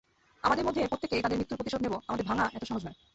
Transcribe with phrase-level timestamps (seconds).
[0.43, 2.97] আমাদের মধ্যে প্রত্যেকেই তাদের মৃত্যুর প্রতিশোধ নেবো আমাদের ভাঙা এতো সহজ নয়।